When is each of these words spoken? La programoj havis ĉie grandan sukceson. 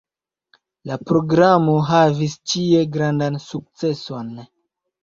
La 0.91 0.97
programoj 1.11 1.77
havis 1.91 2.35
ĉie 2.55 2.83
grandan 2.99 3.43
sukceson. 3.47 4.39